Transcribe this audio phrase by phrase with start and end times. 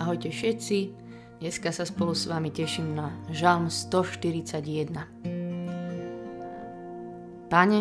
[0.00, 0.78] Ahojte všetci,
[1.44, 4.96] dneska sa spolu s vami teším na Žalm 141.
[7.52, 7.80] Pane,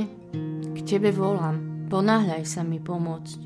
[0.76, 3.40] k Tebe volám, ponáhľaj sa mi pomôcť.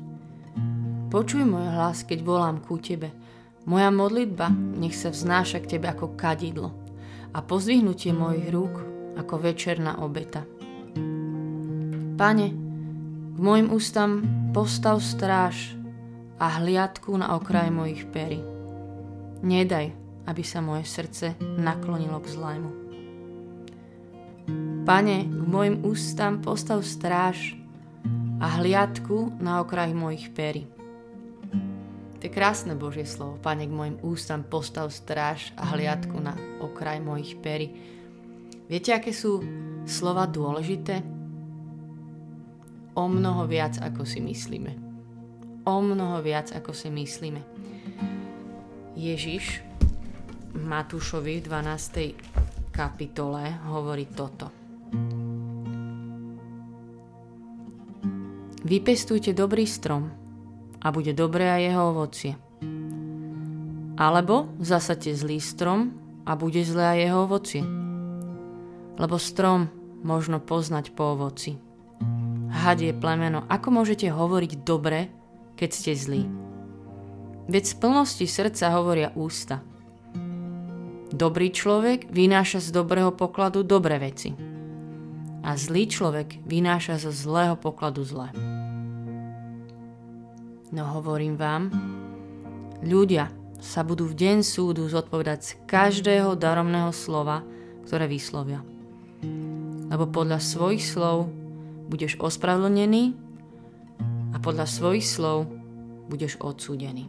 [1.06, 3.14] Počuj môj hlas, keď volám ku Tebe.
[3.62, 6.74] Moja modlitba nech sa vznáša k Tebe ako kadidlo
[7.30, 8.74] a pozdvihnutie mojich rúk
[9.14, 10.42] ako večerná obeta.
[12.18, 12.48] Pane,
[13.30, 15.78] k mojim ústam postav stráž
[16.42, 18.53] a hliadku na okraj mojich perí
[19.44, 19.92] Nedaj,
[20.24, 22.70] aby sa moje srdce naklonilo k zlému.
[24.88, 27.52] Pane, k mojim ústam postav stráž
[28.40, 30.64] a hliadku na okraj mojich pery.
[32.16, 33.36] To je krásne Božie slovo.
[33.36, 36.32] Pane, k mojim ústam postav stráž a hliadku na
[36.64, 37.68] okraj mojich pery.
[38.64, 39.44] Viete, aké sú
[39.84, 41.04] slova dôležité?
[42.96, 44.72] O mnoho viac, ako si myslíme.
[45.68, 47.44] O mnoho viac, ako si myslíme.
[48.94, 49.58] Ježiš
[50.54, 52.70] Matúšovi v 12.
[52.70, 54.54] kapitole hovorí toto.
[58.62, 60.14] Vypestujte dobrý strom
[60.78, 62.32] a bude dobré aj jeho ovocie.
[63.98, 65.90] Alebo zasadte zlý strom
[66.22, 67.62] a bude zlé aj jeho ovocie.
[68.94, 69.74] Lebo strom
[70.06, 71.58] možno poznať po ovoci.
[72.54, 73.42] Had je plemeno.
[73.50, 75.10] Ako môžete hovoriť dobre,
[75.58, 76.53] keď ste zlí?
[77.44, 79.60] Veď z plnosti srdca hovoria ústa.
[81.12, 84.32] Dobrý človek vynáša z dobrého pokladu dobré veci.
[85.44, 88.32] A zlý človek vynáša zo zlého pokladu zlé.
[90.72, 91.68] No hovorím vám,
[92.80, 93.28] ľudia
[93.60, 97.44] sa budú v deň súdu zodpovedať z každého daromného slova,
[97.84, 98.64] ktoré vyslovia.
[99.92, 101.28] Lebo podľa svojich slov
[101.92, 103.12] budeš ospravedlnený
[104.32, 105.63] a podľa svojich slov
[106.08, 107.08] budeš odsúdený.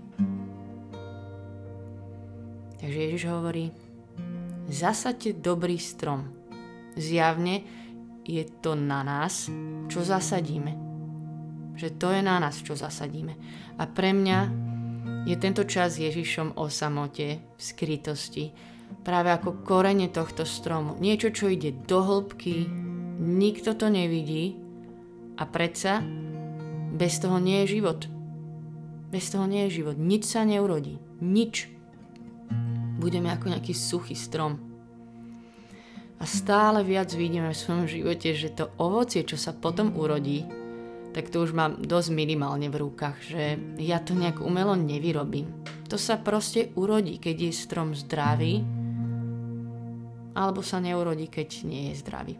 [2.79, 3.73] Takže Ježiš hovorí,
[4.69, 6.29] zasaďte dobrý strom.
[6.95, 7.65] Zjavne
[8.25, 9.49] je to na nás,
[9.89, 10.73] čo zasadíme.
[11.75, 13.35] Že to je na nás, čo zasadíme.
[13.77, 14.39] A pre mňa
[15.25, 18.53] je tento čas Ježišom o samote, v skrytosti,
[19.01, 20.97] práve ako korene tohto stromu.
[21.01, 22.69] Niečo, čo ide do hĺbky,
[23.19, 24.57] nikto to nevidí
[25.35, 25.99] a predsa
[26.95, 28.14] bez toho nie je život.
[29.15, 29.95] Bez toho nie je život.
[29.95, 30.99] Nič sa neurodí.
[31.23, 31.71] Nič.
[32.99, 34.59] Budeme ako nejaký suchý strom.
[36.19, 40.43] A stále viac vidíme v svojom živote, že to ovocie, čo sa potom urodí,
[41.15, 45.47] tak to už mám dosť minimálne v rukách, že ja to nejak umelo nevyrobím.
[45.87, 48.67] To sa proste urodí, keď je strom zdravý,
[50.35, 52.35] alebo sa neurodí, keď nie je zdravý.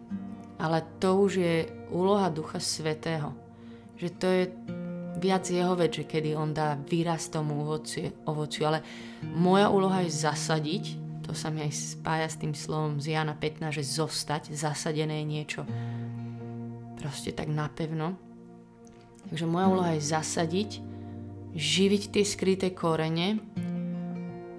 [0.60, 1.56] Ale to už je
[1.96, 3.32] úloha Ducha Svetého.
[3.96, 4.44] Že to je
[5.18, 8.80] viac jeho vec, kedy on dá výraz tomu ovoci, ovociu, ale
[9.24, 10.84] moja úloha je zasadiť,
[11.26, 15.66] to sa mi aj spája s tým slovom z Jana 15, že zostať, zasadené niečo
[17.02, 18.18] proste tak napevno.
[19.30, 20.70] Takže moja úloha je zasadiť,
[21.58, 23.42] živiť tie skryté korene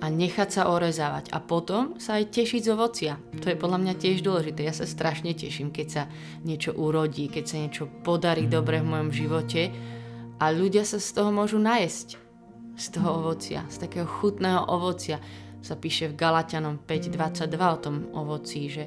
[0.02, 1.30] a nechať sa orezávať.
[1.30, 3.12] A potom sa aj tešiť z ovocia.
[3.42, 4.66] To je podľa mňa tiež dôležité.
[4.66, 6.02] Ja sa strašne teším, keď sa
[6.42, 9.70] niečo urodí, keď sa niečo podarí dobre v mojom živote
[10.36, 12.20] a ľudia sa z toho môžu najesť.
[12.76, 15.16] Z toho ovocia, z takého chutného ovocia
[15.64, 18.84] sa píše v Galatianom 5.22 o tom ovoci, že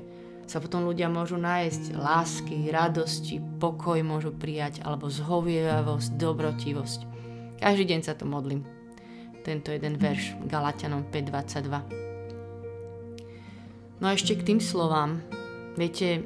[0.50, 7.00] sa potom ľudia môžu nájsť lásky, radosti, pokoj môžu prijať, alebo zhovievavosť, dobrotivosť.
[7.62, 8.66] Každý deň sa to modlím.
[9.46, 14.02] Tento jeden verš Galatianom 5.22.
[14.02, 15.22] No a ešte k tým slovám.
[15.78, 16.24] Viete,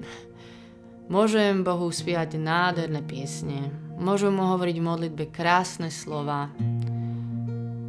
[1.11, 6.49] môžem Bohu spievať nádherné piesne, Môžem mu hovoriť v modlitbe krásne slova,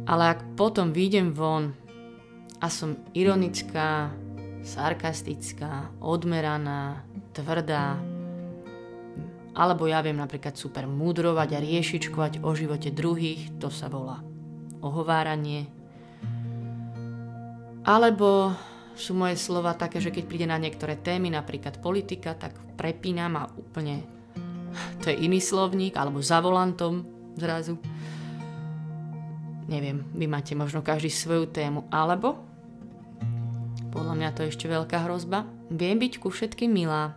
[0.05, 1.73] ale ak potom výjdem von
[2.61, 4.13] a som ironická,
[4.61, 7.01] sarkastická, odmeraná,
[7.33, 7.97] tvrdá,
[9.55, 14.19] alebo ja viem napríklad super mudrovať a riešičkovať o živote druhých, to sa volá
[14.83, 15.65] ohováranie.
[17.85, 18.51] Alebo
[18.97, 23.49] sú moje slova také, že keď príde na niektoré témy, napríklad politika, tak prepínam a
[23.55, 24.14] úplne
[25.01, 27.05] to je iný slovník, alebo za volantom
[27.35, 27.77] zrazu.
[29.65, 32.45] Neviem, vy máte možno každý svoju tému, alebo
[33.95, 35.47] podľa mňa to je ešte veľká hrozba.
[35.71, 37.15] Viem byť ku všetkým milá.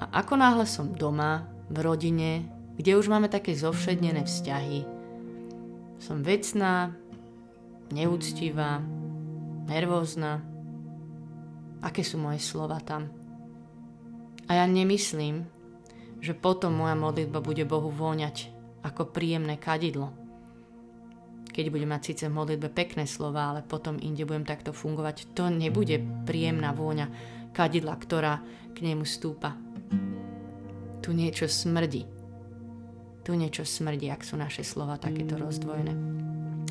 [0.00, 2.44] A ako náhle som doma, v rodine,
[2.76, 4.84] kde už máme také zovšednené vzťahy,
[5.96, 6.92] som vecná,
[7.88, 8.84] neúctivá,
[9.64, 10.44] nervózna.
[11.80, 13.08] Aké sú moje slova tam?
[14.50, 15.48] A ja nemyslím,
[16.22, 18.46] že potom moja modlitba bude Bohu voňať
[18.86, 20.14] ako príjemné kadidlo.
[21.52, 25.52] keď budem mať síce v modlitbe pekné slova, ale potom inde budem takto fungovať, to
[25.52, 27.12] nebude príjemná vôňa
[27.52, 28.40] kadidla, ktorá
[28.72, 29.52] k nemu stúpa.
[31.04, 32.08] Tu niečo smrdí.
[33.20, 35.92] Tu niečo smrdí, ak sú naše slova takéto rozdvojené.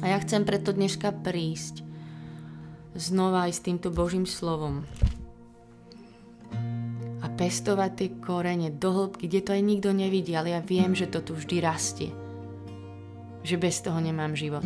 [0.02, 1.86] A ja chcem preto dneska prísť
[2.98, 4.82] znova aj s týmto Božím slovom
[7.42, 11.26] pestovať tie korene do hĺbky, kde to aj nikto nevidí, ale ja viem, že to
[11.26, 12.14] tu vždy rastie
[13.42, 14.66] že bez toho nemám život.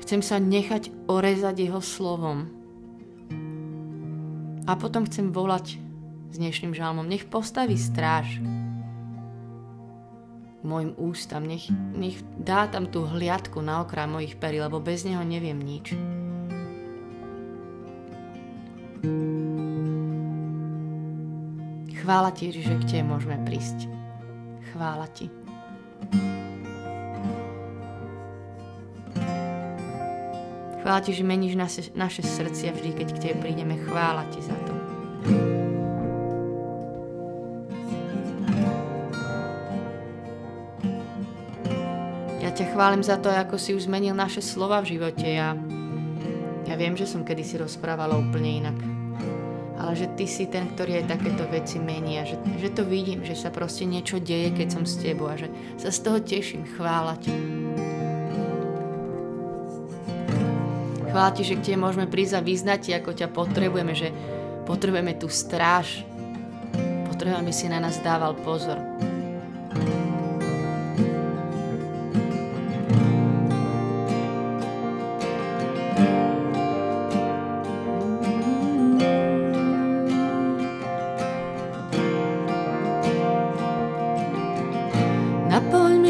[0.00, 2.48] Chcem sa nechať orezať jeho slovom.
[4.66, 5.78] A potom chcem volať
[6.32, 7.06] s dnešným žalmom.
[7.06, 8.42] Nech postaví stráž
[10.66, 11.46] mojim ústam.
[11.46, 15.94] Nech, nech dá tam tú hliadku na okraj mojich perí, lebo bez neho neviem nič.
[22.06, 23.90] Chvála ti, že k tebe môžeme prísť.
[24.70, 25.26] Chvála ti.
[30.86, 33.74] Chvála Ti, že meníš naše, naše srdcia vždy, keď k Tebe prídeme.
[33.74, 34.72] Chvála Ti za to.
[42.38, 45.26] Ja ťa chválim za to, ako si už zmenil naše slova v živote.
[45.26, 45.58] Ja,
[46.70, 48.95] ja viem, že som kedysi rozprávala úplne inak.
[49.86, 53.22] Ale že Ty si ten, ktorý aj takéto veci mení a že, že to vidím,
[53.22, 55.46] že sa proste niečo deje, keď som s Tebou a že
[55.78, 56.66] sa z toho teším.
[56.74, 57.30] Chvála Ti.
[61.16, 64.12] Ti, že k Tebe môžeme prísť a vyznať ako ťa potrebujeme, že
[64.68, 66.04] potrebujeme tú stráž.
[67.08, 68.95] Potrebujeme, aby si na nás dával pozor.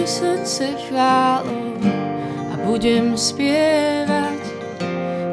[0.07, 1.83] Mi srdce chválou
[2.55, 4.39] a budem spievať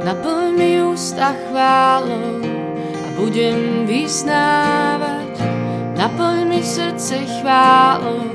[0.02, 2.42] Naplň mi ústa chválou
[2.82, 5.46] a budem vysnávať.
[5.94, 8.34] Naplň mi srdce chválou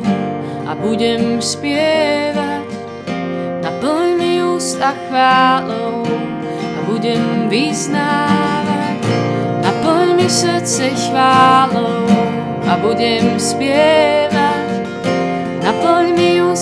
[0.62, 2.70] a budem spievať.
[3.58, 6.06] Naplň mi ústa chválou
[6.54, 9.02] a budem vysnávať.
[9.66, 12.06] Naplň mi srdce chválou
[12.62, 14.47] a budem spievať.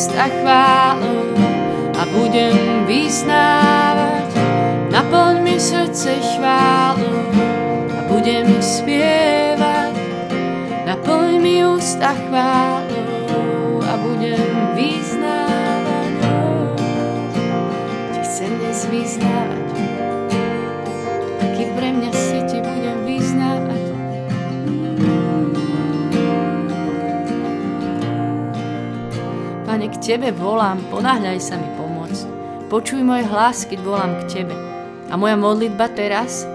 [0.06, 1.34] Naplň mi ústa chválou
[1.98, 4.30] a budem vysnávať.
[4.94, 7.26] Naplň mi srdce chválu
[7.90, 9.98] a budem spievať.
[10.86, 12.85] Naplň mi ústa chválu
[30.06, 32.30] Tebe volám, ponáhľaj sa mi pomôcť.
[32.70, 34.54] Počuj môj hlas, keď volám k Tebe.
[35.10, 36.46] A moja modlitba teraz,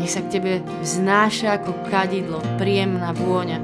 [0.00, 3.60] nech sa k Tebe vznáša ako kadidlo, príjemná vôňa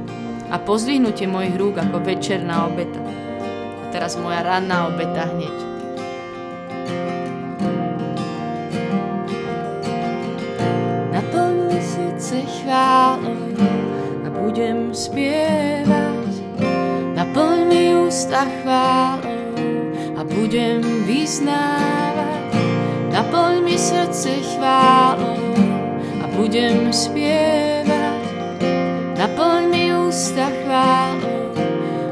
[0.52, 3.00] a pozdvihnutie mojich rúk ako večerná obeta.
[3.80, 5.72] A teraz moja ranná obeta hneď.
[12.62, 13.36] Chválou
[14.24, 16.01] a budem spievať.
[18.12, 19.56] Ústa chválou
[20.20, 22.52] a budem vyznávať.
[23.08, 25.56] Naplň mi srdce chválou
[26.20, 28.20] a budem spievať.
[29.16, 31.56] Naplň mi ústa chválou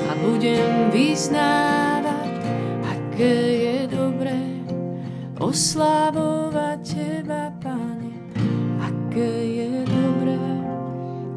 [0.08, 2.32] a budem vyznávať,
[2.80, 4.40] aké je dobré
[5.36, 8.40] oslavovať Teba, Pane.
[8.80, 10.40] Aké je dobré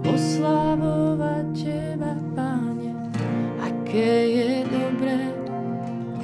[0.07, 2.91] oslavovať Teba, Pane.
[3.93, 4.52] Aké je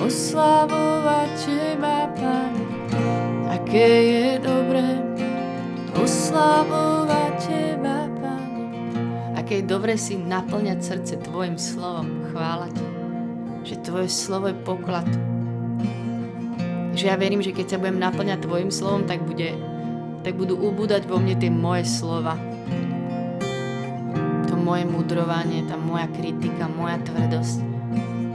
[0.09, 2.65] oslavovať Teba, Pane
[3.53, 4.97] aké je dobré
[5.93, 8.65] oslavovať Teba, Pane.
[9.37, 12.25] Aké je dobré si naplňať srdce Tvojim slovom.
[12.33, 12.85] Chvála Ti,
[13.61, 15.05] že Tvoje slovo je poklad.
[16.97, 19.53] Že ja verím, že keď sa budem naplňať Tvojim slovom, tak, bude,
[20.25, 22.33] tak budú ubúdať vo mne tie moje slova.
[24.49, 27.69] To moje mudrovanie, tá moja kritika, moja tvrdosť.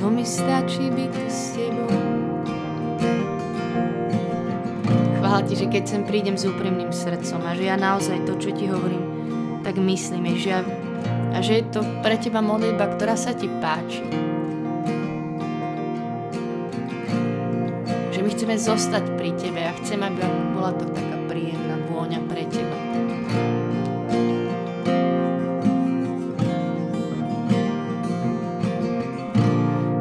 [0.00, 2.10] to mi stačí byť tu s tebou.
[5.40, 8.52] chvála ti, že keď sem prídem s úprimným srdcom a že ja naozaj to, čo
[8.52, 9.00] ti hovorím,
[9.64, 10.60] tak myslím, že ja,
[11.32, 14.04] a že je to pre teba modlitba, ktorá sa ti páči.
[18.12, 20.20] Že my chceme zostať pri tebe a chceme, aby
[20.52, 22.76] bola to taká príjemná vôňa pre teba.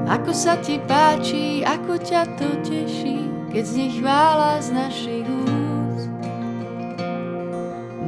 [0.10, 6.10] Ako sa ti páči, ako ťa to teší, keď znie chvála z našich úst.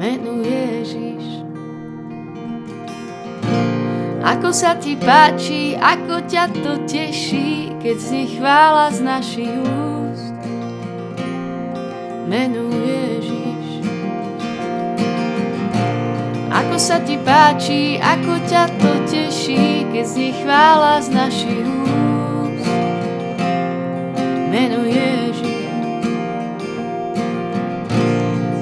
[0.01, 1.45] Menu Ježiš.
[4.25, 10.33] Ako sa ti páči, ako ťa to teší, keď znie chvála z našich úst.
[12.25, 13.10] Menu Ježiš.
[16.71, 22.63] Ako sa ti páči, ako ťa to teší, keď znie chvála z našich úst.
[24.47, 25.51] Menu Ježiš.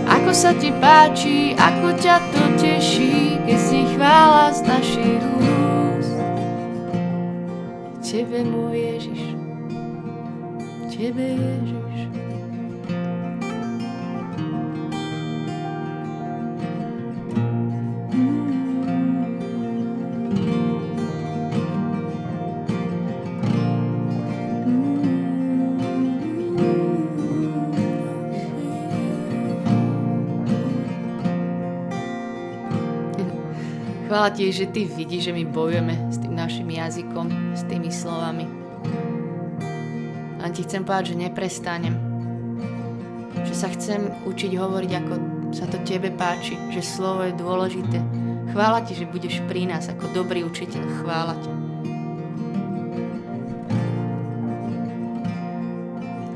[0.10, 6.18] Ako sa ti páči, ako ťa to teší, keď si chvála z našich úst.
[8.02, 9.22] Tebe, môj Ježiš,
[10.90, 11.89] Tebe, Ježiš.
[34.20, 38.52] Chvála ti, že ty vidíš, že my bojujeme s tým našim jazykom, s tými slovami.
[40.44, 41.96] Len ti chcem povedať, že neprestanem.
[43.48, 45.14] Že sa chcem učiť hovoriť, ako
[45.56, 48.04] sa to tebe páči, že slovo je dôležité.
[48.52, 50.84] Chvála ti, že budeš pri nás ako dobrý učiteľ.
[51.00, 51.52] Chvála ti.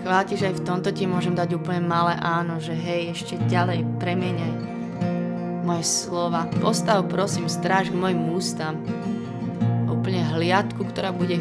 [0.08, 3.36] Chvála ti, že aj v tomto ti môžem dať úplne malé áno, že hej, ešte
[3.52, 4.74] ďalej premieňaj
[5.64, 6.46] moje slova.
[6.60, 8.84] Postav prosím stráž k mojim ústam.
[9.88, 11.40] Úplne hliadku, ktorá bude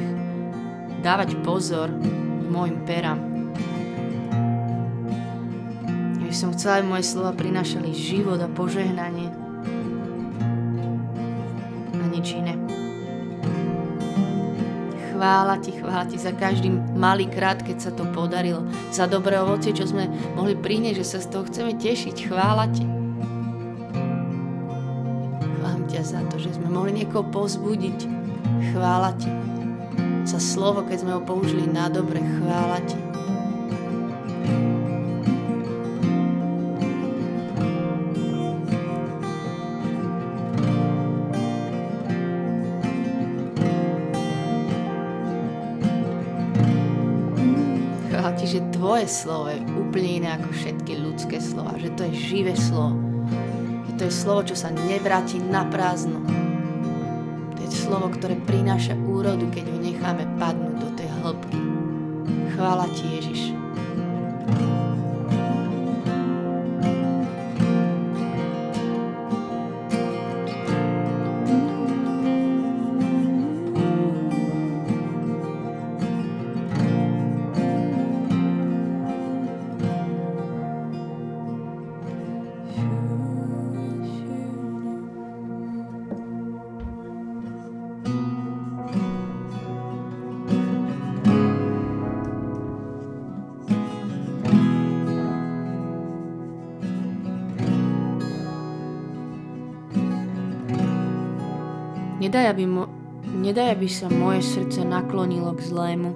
[1.03, 3.19] dávať pozor k mojim perám.
[6.23, 9.35] Ja by som chcela, aby moje slova prinašali život a požehnanie.
[11.99, 12.55] A nič iné.
[15.11, 18.67] Chvála ti, chvála ti za každý malý krát, keď sa to podarilo.
[18.95, 22.27] Za dobré ovocie, čo sme mohli priniesť, že sa z toho chceme tešiť.
[22.27, 23.02] Chvála ti
[26.83, 28.11] mohli niekoho pozbudiť.
[28.75, 29.31] Chvála ti.
[30.27, 32.99] Za slovo, keď sme ho použili na dobre, chvála ti.
[48.43, 53.01] Že tvoje slovo je úplne iné ako všetky ľudské slova, že to je živé slovo
[54.03, 56.42] to je slovo, čo sa nevráti na prázdno.
[57.83, 61.59] Slovo, ktoré prináša úrodu, keď ho necháme padnúť do tej hĺbky.
[62.55, 63.32] Chvála ti, Ježiš.
[102.23, 102.87] Nedaj, aby, mo-
[103.27, 106.15] nedaj, aby sa moje srdce naklonilo k zlému,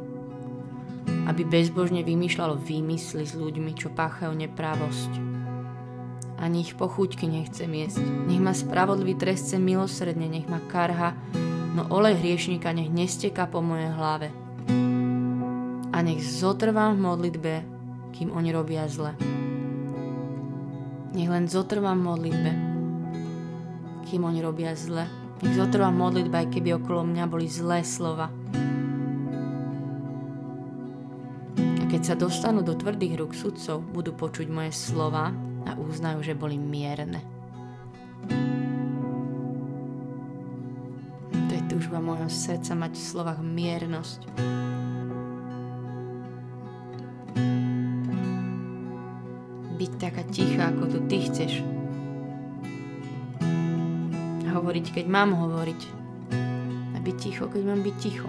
[1.27, 5.11] aby bezbožne vymýšľalo výmysly s ľuďmi, čo páchajú neprávosť.
[6.39, 8.07] Ani ich pochuťky nechcem jesť.
[8.31, 11.19] Nech ma spravodlivý trestce milosredne, nech ma karha,
[11.75, 14.31] no olej hriešnika nech nesteka po mojej hlave.
[15.91, 17.55] A nech zotrvám v modlitbe,
[18.15, 19.19] kým oni robia zle.
[21.19, 22.53] Nech len zotrvám v modlitbe,
[24.07, 25.26] kým oni robia zle.
[25.45, 28.33] Nech zotrvá modlitba, aj keby okolo mňa boli zlé slova.
[31.61, 35.37] A keď sa dostanú do tvrdých rúk sudcov, budú počuť moje slova
[35.69, 37.21] a uznajú, že boli mierne.
[41.37, 44.21] To je túžba môjho srdca mať v slovách miernosť.
[49.77, 51.61] Byť taká tichá, ako tu ty chceš,
[54.67, 55.83] hovoriť, keď mám hovoriť.
[56.91, 58.27] A byť ticho, keď mám byť ticho.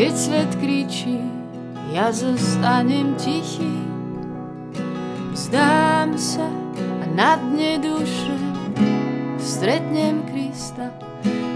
[0.00, 1.20] keď svet kričí,
[1.92, 3.39] ja zostanem ti.
[5.30, 8.34] Vzdám sa a na dne duše
[9.38, 10.90] stretnem Krista,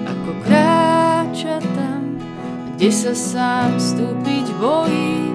[0.07, 2.23] ako kráča tam,
[2.75, 5.35] kde sa sám vstúpiť bojí.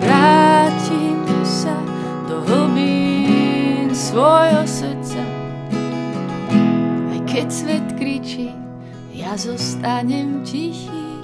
[0.00, 1.76] Vrátim sa
[2.32, 5.22] do hlbín svojho srdca,
[7.12, 8.56] aj keď svet kričí,
[9.12, 11.20] ja zostanem tichý.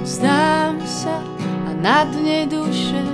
[0.00, 1.20] Vzdám sa
[1.68, 3.05] a na dne duše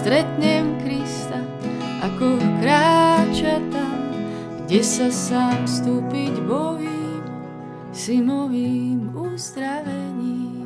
[0.00, 1.44] stretnem Krista,
[2.00, 4.00] ako kráča tam,
[4.64, 7.20] kde sa sám vstúpiť bojím,
[7.92, 10.64] si mojím uzdravením.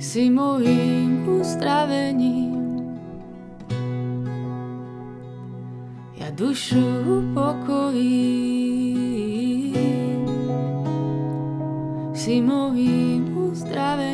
[0.00, 2.56] Si mojím uzdravením.
[6.16, 8.56] Ja dušu upokojím.
[12.26, 14.05] si mojím uzdravením.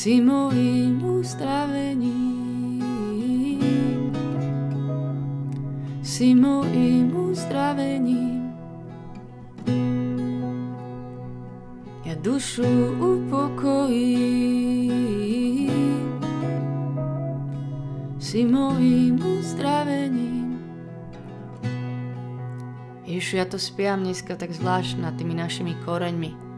[0.00, 2.80] Si mojím uzdravením.
[6.00, 8.48] Si mojím uzdravením.
[12.08, 12.64] Ja dušu
[12.96, 14.08] upokojím.
[18.16, 20.64] Si mojím uzdravením.
[23.04, 26.49] Ježišu, ja to spievam dneska tak zvlášť nad tými našimi koreňmi,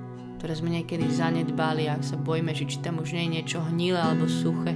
[0.43, 3.95] ktoré sme niekedy zanedbali a sa bojíme, že či tam už nie je niečo hnilé
[3.95, 4.75] alebo suché.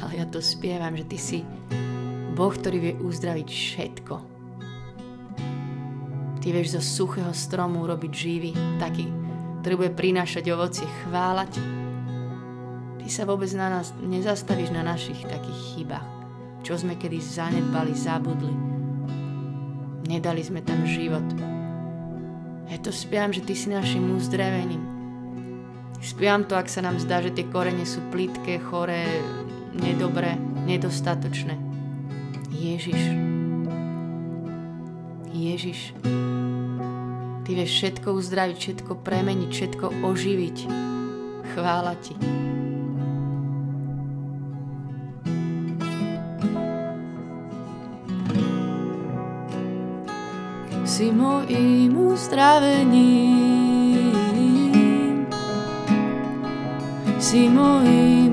[0.00, 1.38] Ale ja to spievam, že Ty si
[2.32, 4.14] Boh, ktorý vie uzdraviť všetko.
[6.40, 9.12] Ty vieš zo suchého stromu urobiť živý, taký,
[9.60, 11.60] ktorý bude prinášať ovocie, chválať.
[12.96, 16.08] Ty sa vôbec na nás nezastavíš na našich takých chybách,
[16.64, 18.78] čo sme kedy zanedbali, zabudli
[20.08, 21.57] Nedali sme tam život.
[22.68, 24.84] Ja to spievam, že ty si našim uzdravením.
[26.04, 29.02] Spievam to, ak sa nám zdá, že tie korene sú plitké, choré,
[29.74, 30.36] nedobré,
[30.68, 31.56] nedostatočné.
[32.54, 33.02] Ježiš.
[35.32, 35.96] Ježiš.
[37.48, 40.58] Ty vieš všetko uzdraviť, všetko premeniť, všetko oživiť.
[41.56, 42.14] Chvála ti.
[50.98, 52.90] Si mojím uzdravením.
[57.22, 58.27] Si mojím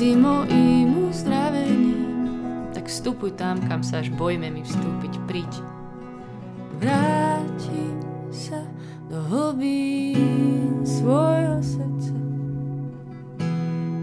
[0.00, 2.08] si mojím uzdravením.
[2.72, 5.52] Tak vstupuj tam, kam sa až bojíme mi vstúpiť, príď.
[6.80, 8.00] Vrátim
[8.32, 8.64] sa
[9.12, 12.16] do hlbín svojho srdca,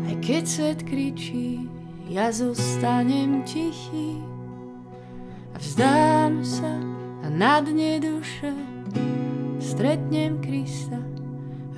[0.06, 1.66] aj keď svet kričí,
[2.14, 4.22] ja zostanem tichý
[5.50, 6.78] a vzdám sa
[7.26, 8.54] a na dne duše
[9.58, 11.02] stretnem Krista,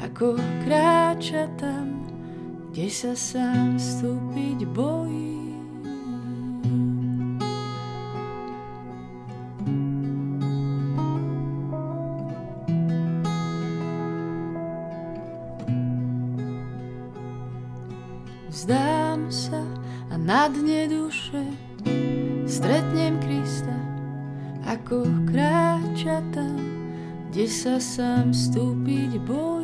[0.04, 0.36] ako
[0.68, 1.99] kráča tam,
[2.70, 5.42] kde sa sám vstúpiť bojí.
[18.54, 19.66] Vzdám sa
[20.14, 21.42] na dne duše
[22.46, 23.78] stretnem Krista,
[24.70, 26.62] ako kráča tam,
[27.34, 29.59] kde sa sám vstúpiť bojí.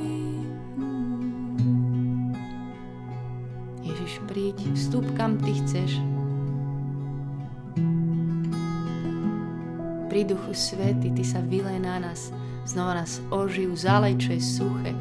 [10.56, 12.32] Svety, ty sa vylej na nás,
[12.64, 14.92] znova nás oživ, zalej, čo je suché.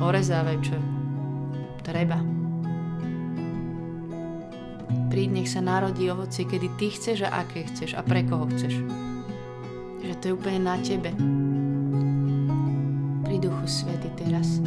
[0.00, 0.76] Orezávaj, čo
[1.84, 2.34] treba
[5.14, 8.82] príď, nech sa narodí ovocie, kedy ty chceš a aké chceš a pre koho chceš.
[10.02, 11.14] Že to je úplne na tebe.
[13.22, 14.58] Pri duchu svety teraz.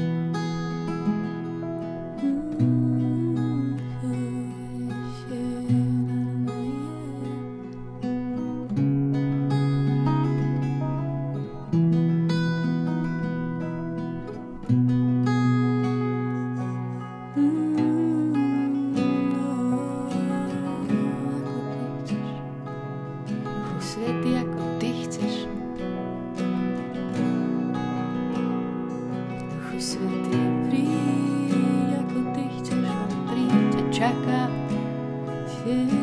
[29.78, 32.78] svetý príď, ako ty chceš.
[35.68, 35.97] Yeah.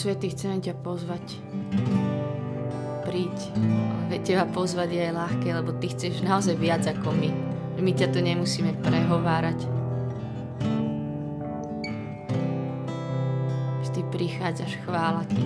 [0.00, 1.36] Svety, chceme ťa pozvať.
[3.04, 3.36] Príď.
[4.08, 7.28] Veď teba pozvať je ľahké, lebo ty chceš naozaj viac ako my.
[7.76, 9.60] My ťa to nemusíme prehovárať.
[13.92, 15.36] Ty prichádzaš chváľať.
[15.36, 15.44] Ty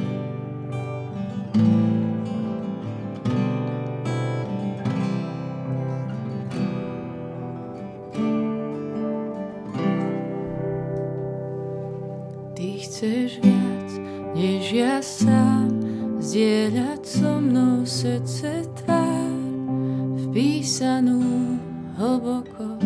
[21.04, 21.60] vpísanú
[22.00, 22.80] hlboko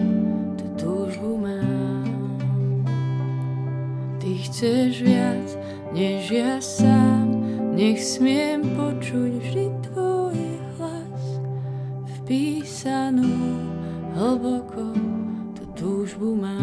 [0.58, 2.34] tú túžbu mám.
[4.18, 5.48] Ty chceš viac
[5.94, 7.30] než ja sám,
[7.78, 10.38] nech smiem počuť vždy tvoj
[10.74, 11.24] hlas
[12.18, 13.38] vpísanú
[14.18, 14.98] hlboko
[15.54, 16.57] tú túžbu mám.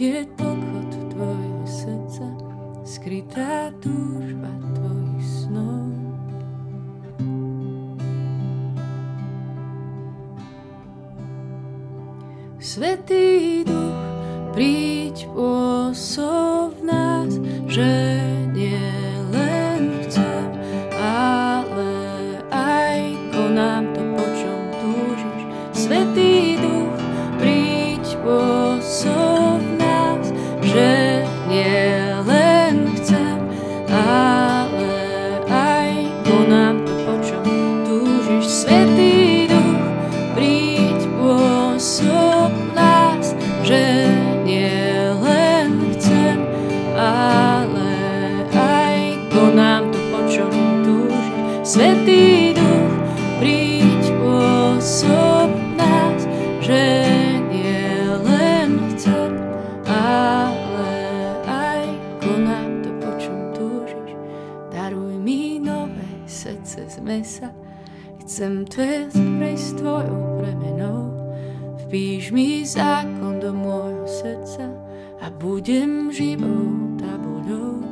[0.00, 2.28] Je tlkot tvojho srdca,
[2.88, 5.92] skrytá túžba tvojich snov.
[12.56, 14.00] Svetý duch,
[14.56, 17.36] príď pôsob nás,
[17.68, 18.24] že
[67.20, 67.52] mesa,
[68.24, 71.12] chcem tvé prejsť tvojou premenou.
[71.84, 74.64] Vpíš mi zákon do môjho srdca
[75.20, 77.84] a budem živou tabuľou.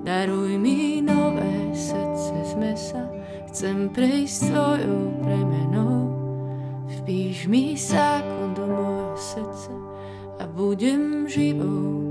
[0.00, 3.04] Daruj mi nové srdce z mesa,
[3.52, 5.96] chcem prejsť svojou premenou.
[7.04, 9.74] Vpíš mi zákon do môjho srdca
[10.40, 12.09] a budem živou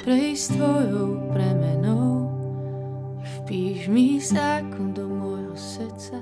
[0.00, 2.32] prejsť tvojou premenou.
[3.20, 6.16] Vpíš mi zákon do môjho srdca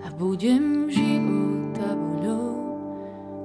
[0.00, 2.48] a budem živou tabuľou.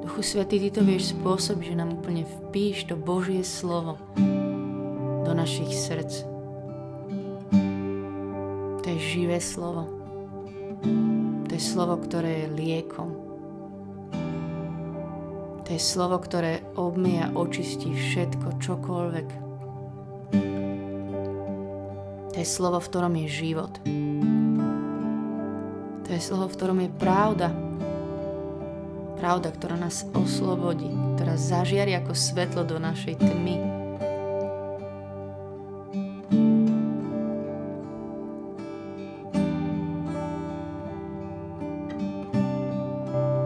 [0.07, 3.99] Duchu Svetý, Ty to vieš spôsob, že nám úplne vpíš to Božie slovo
[5.27, 6.23] do našich srdc.
[8.83, 9.91] To je živé slovo.
[11.47, 13.23] To je slovo, ktoré je liekom
[15.63, 19.42] to je slovo, ktoré obmie a očistí všetko, čokoľvek.
[22.43, 23.71] Je slovo, v ktorom je život.
[26.03, 27.55] To je slovo, v ktorom je pravda.
[29.15, 33.55] Pravda, ktorá nás oslobodí, ktorá zažiari ako svetlo do našej tmy.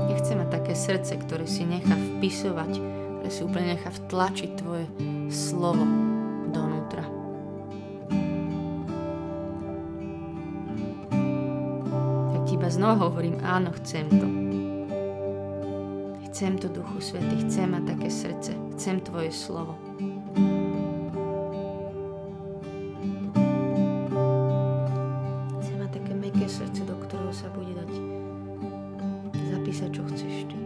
[0.10, 2.72] Nechcem také srdce, ktoré si nechá vpisovať,
[3.22, 4.90] ktoré si úplne nechá vtlačiť tvoje
[5.30, 5.86] slovo
[6.50, 7.17] donútra.
[12.68, 14.28] Iba znova hovorím, áno, chcem to.
[16.28, 19.80] Chcem to, Duchu Svety, chcem mať také srdce, chcem Tvoje slovo.
[25.64, 27.92] Chcem mať také meké srdce, do ktorého sa bude dať
[29.32, 30.60] zapísať, čo chceš Ty.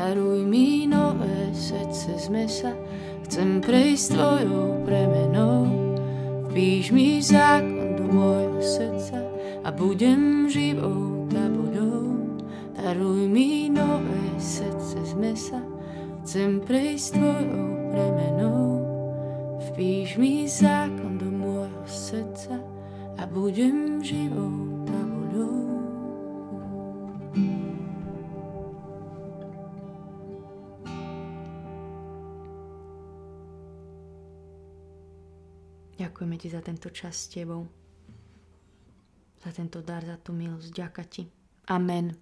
[0.00, 2.72] Daruj mi nové srdce z mesa,
[3.28, 5.68] Chcem prejsť tvojou premenou,
[6.48, 9.23] vpíš mi zákon do môjho srdca
[9.64, 12.36] a budem živou tabuľou.
[12.76, 15.60] Daruj mi nové srdce z mesa,
[16.20, 18.64] chcem prejsť tvojou premenou,
[19.72, 22.60] vpíš mi zákon do môjho srdca
[23.16, 25.56] a budem živou tabuľou.
[35.96, 37.83] Ďakujeme ti za tento čas s tebou.
[39.44, 40.72] Za tento dar, za tú milosť.
[40.72, 41.28] Ďaká ti.
[41.68, 42.16] Amen.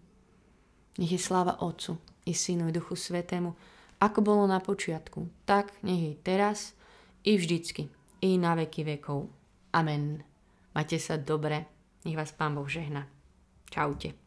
[0.99, 3.55] Nech je sláva Otcu i Synu i Duchu Svetému,
[4.03, 6.75] ako bolo na počiatku, tak nech je teraz
[7.23, 7.87] i vždycky,
[8.21, 9.31] i na veky vekov.
[9.71, 10.27] Amen.
[10.75, 11.65] Majte sa dobre.
[12.03, 13.07] Nech vás Pán Boh žehna.
[13.71, 14.22] Čaute.